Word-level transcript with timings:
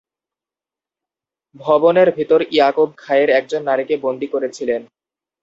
ভবনের 1.55 2.07
ভেতর 2.15 2.39
ইয়াকুব 2.51 2.89
খায়ের 2.97 3.29
এক 3.29 3.45
নারীকে 3.65 3.95
বন্দি 3.97 4.27
করেছিল। 4.27 4.69